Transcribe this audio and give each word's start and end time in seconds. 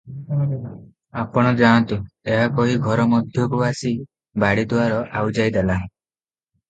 ଆପଣ 1.23 1.51
ଯାଆନ୍ତୁ" 1.59 1.99
ଏହା 2.35 2.47
କହି 2.61 2.79
ଘର 2.87 3.07
ମଧ୍ୟକୁ 3.11 3.63
ଆସି 3.67 3.93
ବାଡ଼ି 4.45 4.67
ଦୁଆର 4.73 4.99
ଆଉଜାଇ 5.21 5.55
ଦେଲା। 5.59 5.81